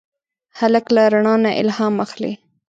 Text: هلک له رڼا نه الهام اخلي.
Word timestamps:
هلک 0.59 0.85
له 0.95 1.03
رڼا 1.13 1.35
نه 1.43 1.51
الهام 1.61 1.95
اخلي. 2.05 2.33